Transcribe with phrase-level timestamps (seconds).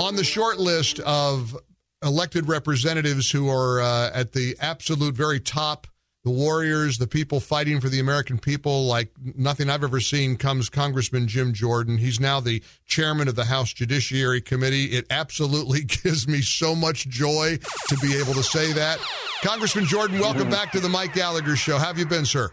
[0.00, 1.56] On the short list of
[2.02, 5.86] elected representatives who are uh, at the absolute very top,
[6.24, 10.68] the warriors, the people fighting for the American people, like nothing I've ever seen, comes
[10.68, 11.96] Congressman Jim Jordan.
[11.96, 14.86] He's now the chairman of the House Judiciary Committee.
[14.86, 17.58] It absolutely gives me so much joy
[17.88, 18.98] to be able to say that.
[19.42, 21.78] Congressman Jordan, welcome back to the Mike Gallagher Show.
[21.78, 22.50] How have you been, sir?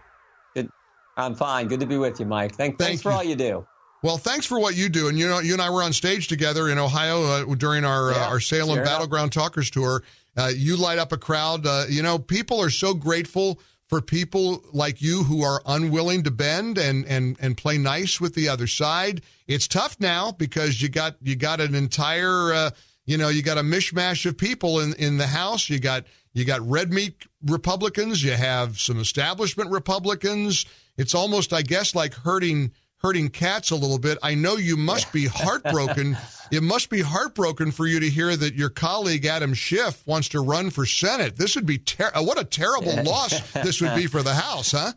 [1.18, 1.68] I'm fine.
[1.68, 2.54] Good to be with you, Mike.
[2.54, 3.16] Thank, Thank thanks for you.
[3.16, 3.68] all you do.
[4.04, 5.08] Well, thanks for what you do.
[5.08, 8.12] And you know, you and I were on stage together in Ohio uh, during our
[8.12, 8.86] Yeah, uh, our Salem sure.
[8.86, 10.04] Battleground Talkers tour.
[10.38, 11.66] Uh, you light up a crowd.
[11.66, 16.32] Uh, you know, people are so grateful for people like you who are unwilling to
[16.32, 19.22] bend and and and play nice with the other side.
[19.48, 22.70] It's tough now because you got you got an entire uh,
[23.08, 25.68] you know you got a mishmash of people in in the House.
[25.72, 28.24] You got you got red meat Republicans.
[28.24, 30.68] You have some establishment Republicans.
[30.98, 34.18] It's almost, I guess, like hurting hurting cats a little bit.
[34.22, 36.18] I know you must be heartbroken.
[36.52, 40.40] it must be heartbroken for you to hear that your colleague Adam Schiff wants to
[40.42, 41.38] run for Senate.
[41.38, 44.94] This would be ter- what a terrible loss this would be for the House, huh?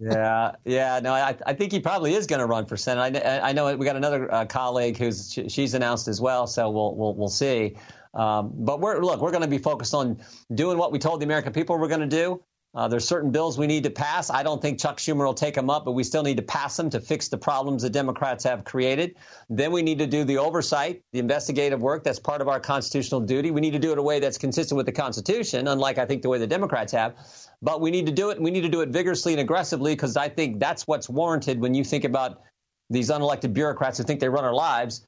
[0.00, 1.00] Yeah, yeah.
[1.00, 3.22] No, I, I think he probably is going to run for senate.
[3.22, 6.70] I, I know we got another uh, colleague who's she- she's announced as well, so
[6.70, 7.76] we'll we'll we'll see.
[8.14, 10.22] Um, but we're look, we're going to be focused on
[10.54, 12.42] doing what we told the American people we're going to do.
[12.72, 14.30] Uh, there's certain bills we need to pass.
[14.30, 16.76] I don't think Chuck Schumer will take them up, but we still need to pass
[16.76, 19.16] them to fix the problems the Democrats have created.
[19.48, 22.04] Then we need to do the oversight, the investigative work.
[22.04, 23.50] That's part of our constitutional duty.
[23.50, 26.06] We need to do it in a way that's consistent with the Constitution, unlike I
[26.06, 27.16] think the way the Democrats have.
[27.60, 28.36] But we need to do it.
[28.36, 31.60] and We need to do it vigorously and aggressively because I think that's what's warranted
[31.60, 32.40] when you think about
[32.88, 35.04] these unelected bureaucrats who think they run our lives.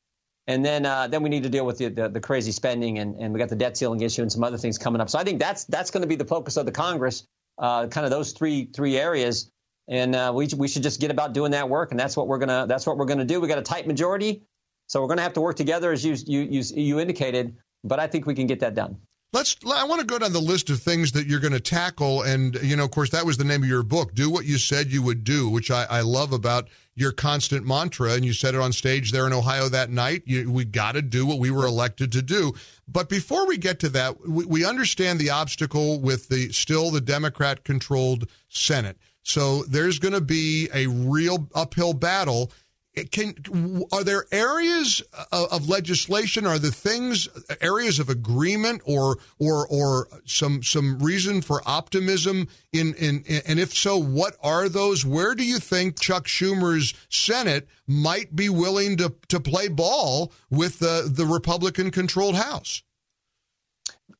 [0.48, 3.14] And then, uh, then we need to deal with the, the, the crazy spending, and,
[3.20, 5.08] and we got the debt ceiling issue and some other things coming up.
[5.08, 7.28] So I think that's that's going to be the focus of the Congress,
[7.62, 9.50] uh, kind of those three three areas.
[9.88, 12.38] And uh, we we should just get about doing that work, and that's what we're
[12.38, 13.40] gonna that's what we're gonna do.
[13.40, 14.42] We got a tight majority,
[14.86, 17.56] so we're gonna have to work together, as you you you, you indicated.
[17.84, 18.98] But I think we can get that done.
[19.32, 19.56] Let's.
[19.66, 22.54] I want to go down the list of things that you're going to tackle, and
[22.62, 24.14] you know, of course, that was the name of your book.
[24.14, 28.12] Do what you said you would do, which I, I love about your constant mantra.
[28.12, 30.22] And you said it on stage there in Ohio that night.
[30.26, 32.52] You, we got to do what we were elected to do.
[32.86, 37.00] But before we get to that, we, we understand the obstacle with the still the
[37.00, 38.98] Democrat-controlled Senate.
[39.22, 42.50] So there's going to be a real uphill battle.
[43.10, 43.34] Can
[43.90, 46.46] are there areas of, of legislation?
[46.46, 47.26] Are the things
[47.62, 53.74] areas of agreement or or or some some reason for optimism in, in and if
[53.74, 55.06] so, what are those?
[55.06, 60.78] Where do you think Chuck Schumer's Senate might be willing to to play ball with
[60.78, 62.82] the the Republican controlled House?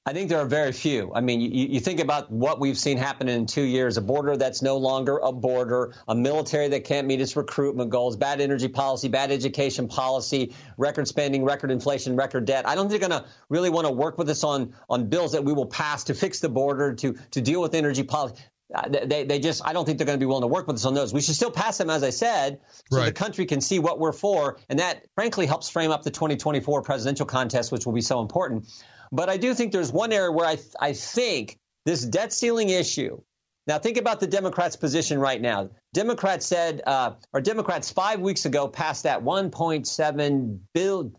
[0.04, 1.12] I think there are very few.
[1.14, 4.36] I mean, you, you think about what we've seen happen in two years a border
[4.36, 8.68] that's no longer a border, a military that can't meet its recruitment goals, bad energy
[8.68, 12.68] policy, bad education policy, record spending, record inflation, record debt.
[12.68, 15.32] I don't think they're going to really want to work with us on, on bills
[15.32, 18.42] that we will pass to fix the border, to, to deal with energy policy.
[18.74, 20.76] Uh, they, they just, I don't think they're going to be willing to work with
[20.76, 21.12] us on those.
[21.12, 22.60] We should still pass them, as I said,
[22.90, 23.06] so Right.
[23.06, 24.58] the country can see what we're for.
[24.70, 28.66] And that, frankly, helps frame up the 2024 presidential contest, which will be so important.
[29.12, 33.20] But I do think there's one area where I, I think this debt ceiling issue.
[33.66, 35.70] Now, think about the Democrats' position right now.
[35.94, 41.12] Democrats said, uh, or Democrats five weeks ago passed that 1.7 bill,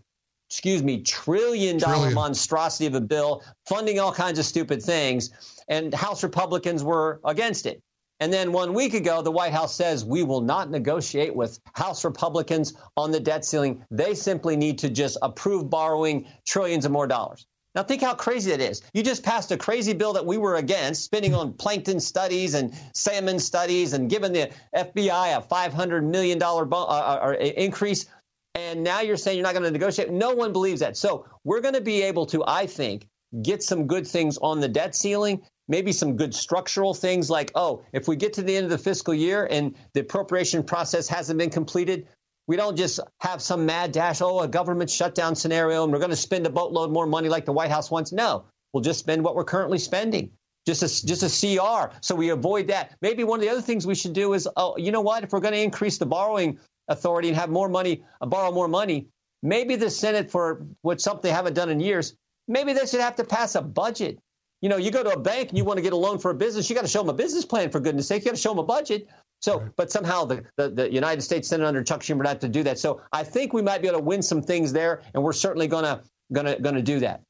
[0.50, 2.14] excuse me, trillion dollar Trillion.
[2.16, 5.30] monstrosity of a bill, funding all kinds of stupid things,
[5.70, 7.80] and House Republicans were against it.
[8.20, 12.03] And then one week ago, the White House says we will not negotiate with House
[12.03, 13.85] Republicans on the debt ceiling.
[13.91, 17.46] They simply need to just approve borrowing trillions of more dollars.
[17.75, 18.84] Now, think how crazy that is.
[18.93, 22.73] You just passed a crazy bill that we were against, spending on plankton studies and
[22.93, 28.05] salmon studies and giving the FBI a $500 million bo- uh, uh, uh, increase.
[28.53, 30.11] And now you're saying you're not going to negotiate.
[30.11, 30.96] No one believes that.
[30.96, 33.08] So we're going to be able to, I think,
[33.41, 37.84] get some good things on the debt ceiling, maybe some good structural things like, oh,
[37.91, 41.40] if we get to the end of the fiscal year and the appropriation process hasn't
[41.40, 42.08] been completed,
[42.47, 46.11] we don't just have some mad dash, oh, a government shutdown scenario, and we're going
[46.11, 48.11] to spend a boatload more money like the White House wants.
[48.11, 50.31] No, we'll just spend what we're currently spending.
[50.66, 51.95] just a, just a CR.
[52.01, 52.95] So we avoid that.
[53.01, 55.23] Maybe one of the other things we should do is, oh, you know what?
[55.23, 58.67] If we're going to increase the borrowing authority and have more money, uh, borrow more
[58.67, 59.07] money,
[59.41, 62.16] maybe the Senate, for what something they haven't done in years,
[62.47, 64.19] maybe they should have to pass a budget.
[64.61, 66.31] You know, you go to a bank and you want to get a loan for
[66.31, 68.23] a business, you got to show them a business plan, for goodness sake.
[68.23, 69.07] You got to show them a budget.
[69.43, 69.72] So, right.
[69.75, 72.79] but somehow the, the, the, United States Senate under Chuck Schumer not to do that.
[72.79, 75.67] So I think we might be able to win some things there, and we're certainly
[75.67, 76.01] going to
[76.31, 77.23] going to going to do that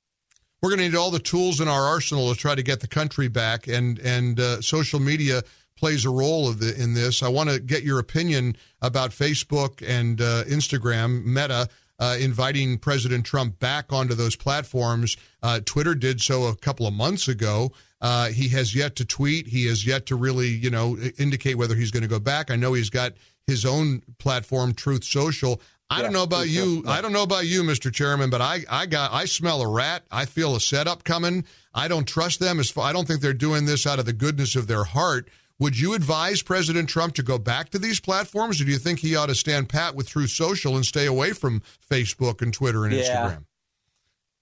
[0.63, 2.87] we're going to need all the tools in our arsenal to try to get the
[2.87, 5.43] country back, and and uh, social media
[5.75, 7.21] plays a role of the, in this.
[7.21, 11.67] I want to get your opinion about Facebook and uh, Instagram, Meta.
[11.99, 15.15] Uh, inviting President Trump back onto those platforms.
[15.43, 17.71] Uh, Twitter did so a couple of months ago.
[18.03, 19.47] Uh, he has yet to tweet.
[19.47, 22.51] He has yet to really, you know, indicate whether he's going to go back.
[22.51, 23.13] I know he's got
[23.47, 25.61] his own platform, Truth Social.
[25.89, 26.83] I yeah, don't know about you.
[26.85, 27.93] I don't know about you, Mr.
[27.93, 30.03] Chairman, but I, I got I smell a rat.
[30.11, 31.45] I feel a setup coming.
[31.73, 34.13] I don't trust them as far, I don't think they're doing this out of the
[34.13, 35.29] goodness of their heart.
[35.59, 38.99] Would you advise President Trump to go back to these platforms, or do you think
[38.99, 42.83] he ought to stand pat with Truth Social and stay away from Facebook and Twitter
[42.85, 43.03] and yeah.
[43.03, 43.45] Instagram?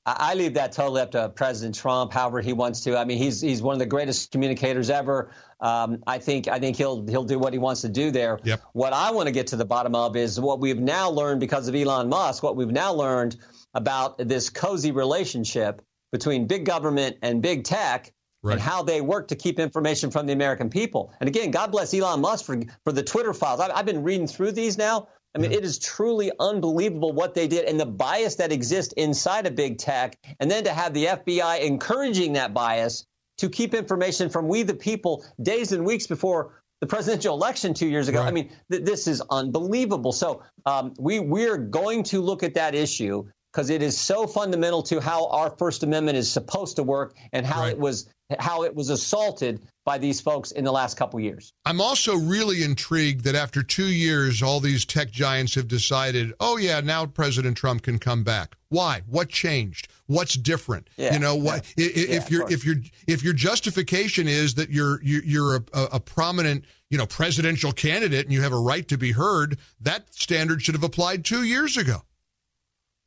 [0.04, 2.98] I leave that totally up to President Trump, however he wants to.
[2.98, 5.32] I mean, he's he's one of the greatest communicators ever.
[5.60, 8.40] Um, I think I think he'll he'll do what he wants to do there.
[8.44, 8.64] Yep.
[8.74, 11.68] What I want to get to the bottom of is what we've now learned because
[11.68, 12.42] of Elon Musk.
[12.42, 13.38] What we've now learned
[13.76, 18.12] about this cozy relationship between big government and big tech.
[18.44, 18.54] Right.
[18.54, 21.14] And how they work to keep information from the American people.
[21.20, 23.60] And again, God bless Elon Musk for, for the Twitter files.
[23.60, 25.10] I've, I've been reading through these now.
[25.34, 29.48] I mean, it is truly unbelievable what they did and the bias that exists inside
[29.48, 30.18] of big tech.
[30.40, 33.06] And then to have the FBI encouraging that bias
[33.38, 37.88] to keep information from we the people days and weeks before the presidential election two
[37.88, 38.20] years ago.
[38.20, 38.28] Right.
[38.28, 40.12] I mean, th- this is unbelievable.
[40.12, 44.82] So um, we we're going to look at that issue because it is so fundamental
[44.84, 47.72] to how our First Amendment is supposed to work and how right.
[47.72, 48.08] it was
[48.40, 51.54] how it was assaulted by these folks in the last couple years.
[51.66, 56.58] I'm also really intrigued that after two years, all these tech giants have decided, oh
[56.58, 58.56] yeah, now President Trump can come back.
[58.70, 59.02] Why?
[59.08, 59.90] What changed?
[60.06, 60.90] What's different?
[60.98, 61.66] Yeah, you know what?
[61.76, 62.76] Yeah, if yeah, your if your
[63.08, 68.34] if your justification is that you're you're a, a prominent you know presidential candidate and
[68.34, 72.04] you have a right to be heard, that standard should have applied two years ago.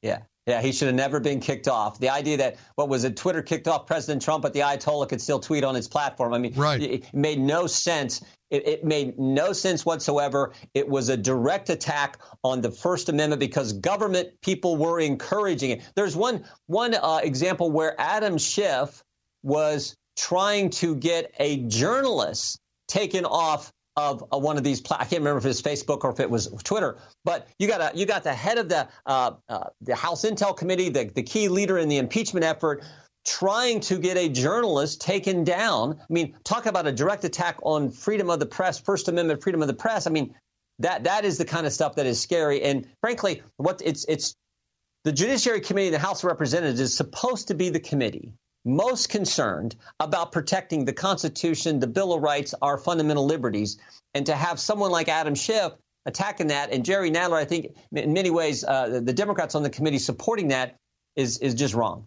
[0.02, 1.98] Yeah, yeah, he should have never been kicked off.
[1.98, 5.20] The idea that what was it, Twitter kicked off President Trump, but the Ayatollah could
[5.20, 6.34] still tweet on its platform.
[6.34, 6.82] I mean, right.
[6.82, 8.22] it, made no sense.
[8.50, 10.52] It, it, made no sense whatsoever.
[10.74, 15.82] It was a direct attack on the First Amendment because government people were encouraging it.
[15.96, 19.02] There's one one uh, example where Adam Schiff
[19.42, 24.80] was trying to get a journalist taken off of uh, one of these.
[24.80, 26.98] Pla- I can't remember if it was Facebook or if it was Twitter.
[27.24, 30.56] But you got a, you got the head of the uh, uh, the House Intel
[30.56, 32.84] Committee, the, the key leader in the impeachment effort,
[33.26, 35.98] trying to get a journalist taken down.
[36.00, 39.62] I mean, talk about a direct attack on freedom of the press, First Amendment freedom
[39.62, 40.06] of the press.
[40.06, 40.34] I mean,
[40.80, 42.62] that that is the kind of stuff that is scary.
[42.62, 44.34] And frankly, what it's it's
[45.04, 48.32] the Judiciary Committee, the House of Representatives, is supposed to be the committee
[48.64, 53.78] most concerned about protecting the Constitution, the Bill of Rights, our fundamental liberties,
[54.14, 55.72] and to have someone like Adam Schiff
[56.06, 59.70] attacking that, and Jerry Nadler, I think, in many ways, uh, the Democrats on the
[59.70, 60.76] committee supporting that
[61.16, 62.06] is is just wrong.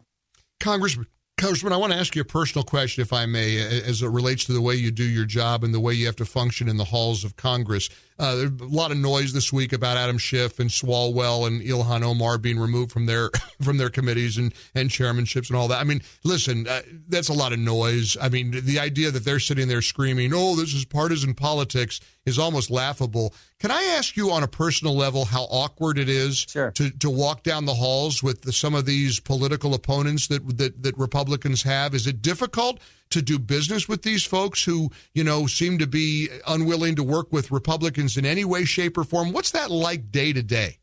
[0.60, 1.08] Congressman,
[1.38, 4.46] Congressman, I want to ask you a personal question, if I may, as it relates
[4.46, 6.78] to the way you do your job and the way you have to function in
[6.78, 7.90] the halls of Congress.
[8.20, 12.04] Uh, there's a lot of noise this week about Adam Schiff and Swalwell and Ilhan
[12.04, 13.30] Omar being removed from their
[13.62, 15.80] from their committees and, and chairmanships and all that.
[15.80, 18.18] I mean, listen, uh, that's a lot of noise.
[18.20, 22.40] I mean, the idea that they're sitting there screaming, "Oh, this is partisan politics," is
[22.40, 23.34] almost laughable.
[23.60, 26.72] Can I ask you on a personal level how awkward it is sure.
[26.72, 30.82] to, to walk down the halls with the, some of these political opponents that, that
[30.84, 31.94] that Republicans have?
[31.94, 36.30] Is it difficult to do business with these folks who, you know, seem to be
[36.48, 39.32] unwilling to work with Republicans in any way, shape, or form?
[39.32, 40.80] What's that like day to day?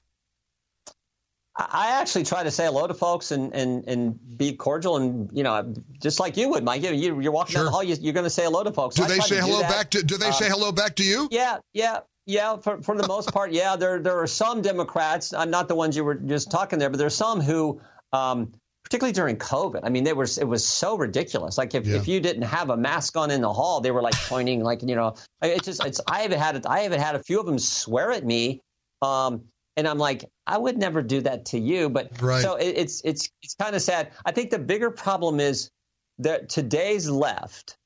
[1.56, 5.44] I actually try to say hello to folks and, and, and be cordial and you
[5.44, 6.82] know just like you would, Mike.
[6.82, 7.60] You, you're walking sure.
[7.60, 8.96] down the hall, you, are going to say hello to folks.
[8.96, 10.02] Do they say hello back to?
[10.02, 11.28] Do they uh, say hello back to you?
[11.30, 12.56] Yeah, yeah, yeah.
[12.56, 13.76] For, for the most part, yeah.
[13.76, 15.32] There there are some Democrats.
[15.32, 17.80] I'm not the ones you were just talking there, but there's some who
[18.12, 18.52] um,
[18.84, 19.80] particularly during COVID.
[19.82, 21.58] I mean, they were it was so ridiculous.
[21.58, 21.96] Like if, yeah.
[21.96, 24.82] if you didn't have a mask on in the hall, they were like pointing, like
[24.82, 26.00] you know, it's just it's.
[26.06, 28.60] I haven't had I haven't had a few of them swear at me,
[29.02, 29.44] um,
[29.76, 31.88] and I'm like, I would never do that to you.
[31.88, 32.42] But right.
[32.42, 34.12] so it, it's it's it's kind of sad.
[34.24, 35.70] I think the bigger problem is
[36.18, 37.76] that today's left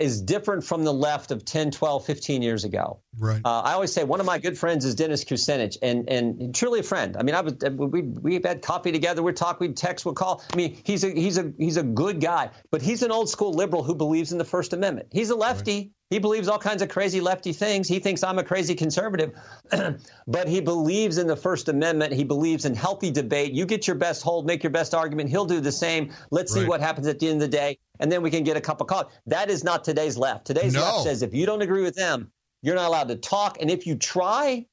[0.00, 3.00] is different from the left of 10, 12, 15 years ago.
[3.18, 3.40] Right.
[3.44, 6.80] Uh, I always say one of my good friends is Dennis Kucinich, and and truly
[6.80, 7.16] a friend.
[7.16, 10.42] I mean, I was we we've had coffee together, we talk, we text, we call.
[10.52, 13.52] I mean, he's a he's a he's a good guy, but he's an old school
[13.52, 15.08] liberal who believes in the First Amendment.
[15.12, 15.78] He's a lefty.
[15.78, 15.90] Right.
[16.10, 17.86] He believes all kinds of crazy lefty things.
[17.86, 19.32] He thinks I'm a crazy conservative,
[20.26, 22.12] but he believes in the First Amendment.
[22.12, 23.52] He believes in healthy debate.
[23.52, 25.30] You get your best hold, make your best argument.
[25.30, 26.12] He'll do the same.
[26.32, 26.62] Let's right.
[26.62, 28.60] see what happens at the end of the day, and then we can get a
[28.60, 29.14] cup of coffee.
[29.26, 30.46] That is not today's left.
[30.46, 30.80] Today's no.
[30.80, 33.58] left says if you don't agree with them, you're not allowed to talk.
[33.60, 34.66] And if you try,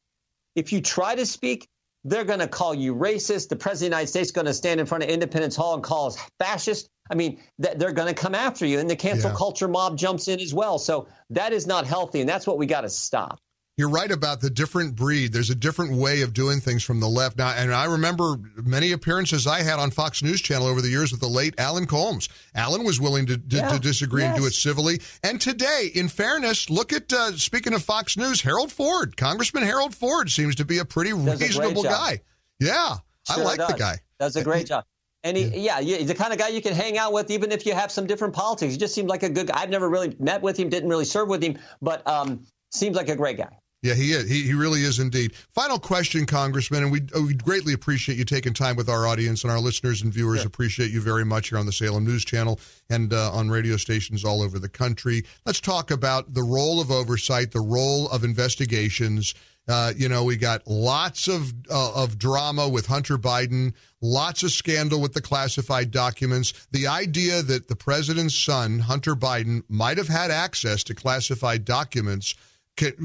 [0.56, 1.70] if you try to speak,
[2.04, 3.50] they're going to call you racist.
[3.50, 5.76] The president of the United States is going to stand in front of Independence Hall
[5.76, 6.90] and call us fascist.
[7.10, 9.38] I mean, they're going to come after you, and the cancel yeah.
[9.38, 10.80] culture mob jumps in as well.
[10.80, 13.40] So that is not healthy, and that's what we got to stop.
[13.78, 15.34] You're right about the different breed.
[15.34, 17.38] There's a different way of doing things from the left.
[17.38, 21.12] Now, and I remember many appearances I had on Fox News Channel over the years
[21.12, 22.28] with the late Alan Colmes.
[22.56, 23.68] Alan was willing to, to, yeah.
[23.68, 24.32] to disagree yes.
[24.32, 25.00] and do it civilly.
[25.22, 29.16] And today, in fairness, look at, uh, speaking of Fox News, Harold Ford.
[29.16, 32.22] Congressman Harold Ford seems to be a pretty does reasonable a guy.
[32.60, 32.96] Yeah,
[33.32, 33.68] sure I like does.
[33.68, 34.00] the guy.
[34.20, 34.86] Does a great job.
[35.24, 35.80] And he, yeah.
[35.80, 37.92] yeah, he's the kind of guy you can hang out with, even if you have
[37.92, 38.74] some different politics.
[38.74, 39.60] He just seemed like a good guy.
[39.60, 43.10] I've never really met with him, didn't really serve with him, but um, seems like
[43.10, 43.50] a great guy.
[43.88, 44.30] Yeah, he is.
[44.30, 45.34] He, he really is indeed.
[45.54, 49.52] Final question, Congressman, and we we greatly appreciate you taking time with our audience and
[49.52, 50.40] our listeners and viewers.
[50.40, 50.48] Sure.
[50.48, 54.26] Appreciate you very much here on the Salem News Channel and uh, on radio stations
[54.26, 55.24] all over the country.
[55.46, 59.34] Let's talk about the role of oversight, the role of investigations.
[59.70, 64.52] Uh, you know, we got lots of uh, of drama with Hunter Biden, lots of
[64.52, 66.68] scandal with the classified documents.
[66.72, 72.36] The idea that the president's son, Hunter Biden, might have had access to classified documents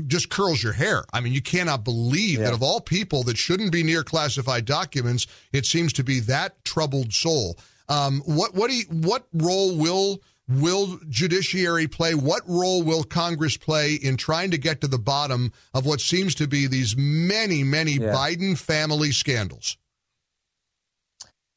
[0.06, 1.04] just curls your hair.
[1.12, 2.44] I mean, you cannot believe yeah.
[2.44, 6.64] that of all people that shouldn't be near classified documents, it seems to be that
[6.64, 7.58] troubled soul.
[7.88, 12.14] Um, what what do you, what role will will judiciary play?
[12.14, 16.34] What role will Congress play in trying to get to the bottom of what seems
[16.36, 18.12] to be these many many yeah.
[18.12, 19.76] Biden family scandals?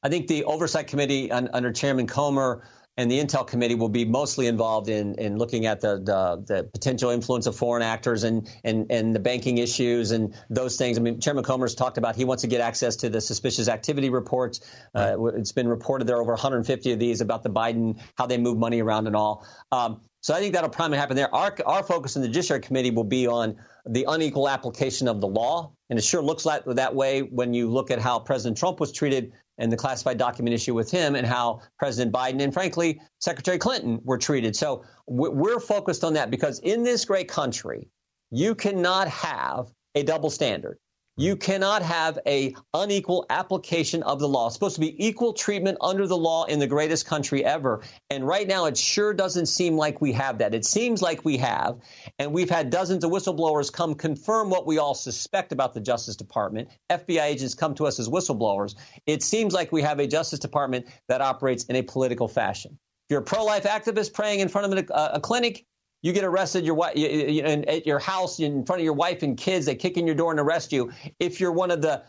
[0.04, 2.64] I think the oversight committee under Chairman Comer
[2.98, 6.64] and the Intel Committee will be mostly involved in, in looking at the, the, the,
[6.64, 10.98] potential influence of foreign actors and, and, and the banking issues and those things.
[10.98, 14.10] I mean, Chairman Comer's talked about he wants to get access to the suspicious activity
[14.10, 14.62] reports.
[14.94, 18.38] Uh, it's been reported there are over 150 of these about the Biden, how they
[18.38, 19.46] move money around and all.
[19.72, 21.34] Um, so I think that'll probably happen there.
[21.36, 25.28] Our, our focus in the Judiciary Committee will be on the unequal application of the
[25.28, 25.72] law.
[25.90, 28.92] And it sure looks like that way when you look at how President Trump was
[28.92, 33.58] treated and the classified document issue with him and how President Biden and frankly Secretary
[33.58, 34.56] Clinton were treated.
[34.56, 37.90] So we're focused on that because in this great country,
[38.32, 40.78] you cannot have a double standard.
[41.18, 44.48] You cannot have a unequal application of the law.
[44.48, 47.84] It's supposed to be equal treatment under the law in the greatest country ever.
[48.10, 50.54] And right now, it sure doesn't seem like we have that.
[50.54, 51.80] It seems like we have.
[52.20, 56.18] And we've had dozens of whistleblowers come confirm what we all suspect about the Justice
[56.18, 56.68] Department.
[56.92, 58.76] FBI agents come to us as whistleblowers.
[59.06, 62.78] It seems like we have a Justice Department that operates in a political fashion.
[63.08, 65.66] If you're a pro life activist praying in front of a, uh, a clinic,
[66.06, 69.66] you get arrested your at your house in front of your wife and kids.
[69.66, 70.92] They kick in your door and arrest you.
[71.20, 72.04] If you're one of the,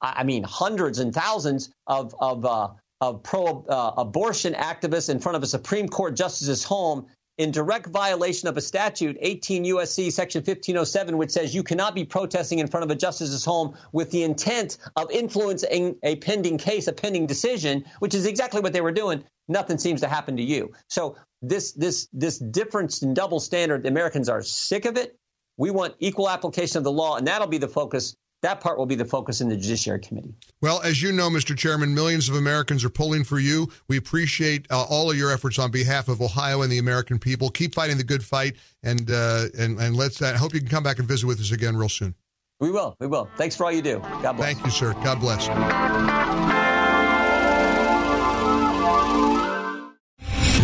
[0.00, 2.68] I mean, hundreds and thousands of of, uh,
[3.00, 7.06] of pro uh, abortion activists in front of a Supreme Court justice's home
[7.38, 12.04] in direct violation of a statute, 18 USC section 1507, which says you cannot be
[12.04, 16.86] protesting in front of a justice's home with the intent of influencing a pending case,
[16.86, 19.24] a pending decision, which is exactly what they were doing.
[19.50, 20.72] Nothing seems to happen to you.
[20.88, 25.18] So this this this difference in double standard, Americans are sick of it.
[25.56, 28.16] We want equal application of the law, and that'll be the focus.
[28.42, 30.34] That part will be the focus in the Judiciary Committee.
[30.62, 31.54] Well, as you know, Mr.
[31.54, 33.68] Chairman, millions of Americans are pulling for you.
[33.86, 37.50] We appreciate uh, all of your efforts on behalf of Ohio and the American people.
[37.50, 40.22] Keep fighting the good fight, and uh, and and let's.
[40.22, 42.14] I uh, hope you can come back and visit with us again real soon.
[42.60, 42.94] We will.
[43.00, 43.28] We will.
[43.36, 43.98] Thanks for all you do.
[44.22, 44.52] God bless.
[44.52, 44.92] Thank you, sir.
[45.02, 46.69] God bless.